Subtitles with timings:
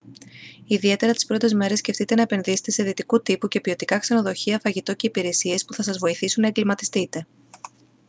[0.67, 5.07] ιδιαίτερα τις πρώτες μέρες σκεφτείτε να «επενδύσετε» σε δυτικού τύπου και ποιοτικά ξενοδοχεία φαγητό και
[5.07, 7.25] υπηρεσίες που θα σας βοηθήσουν να εγκλιματιστείτε